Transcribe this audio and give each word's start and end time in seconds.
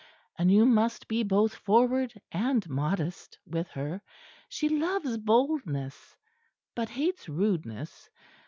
And 0.35 0.51
you 0.51 0.65
must 0.65 1.07
be 1.07 1.21
both 1.21 1.53
forward 1.53 2.19
and 2.31 2.67
modest 2.67 3.37
with 3.45 3.67
her. 3.67 4.01
She 4.49 4.67
loves 4.67 5.15
boldness, 5.19 6.15
but 6.73 6.89
hates 6.89 7.29
rudeness. 7.29 8.09